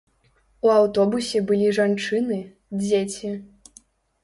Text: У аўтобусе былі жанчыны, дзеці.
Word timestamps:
У 0.67 0.71
аўтобусе 0.75 1.41
былі 1.51 1.67
жанчыны, 1.79 2.41
дзеці. 2.81 3.31